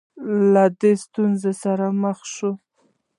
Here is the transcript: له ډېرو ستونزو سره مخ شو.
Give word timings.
له 0.53 0.63
ډېرو 0.79 1.01
ستونزو 1.05 1.51
سره 1.63 1.85
مخ 2.01 2.17
شو. 2.33 2.51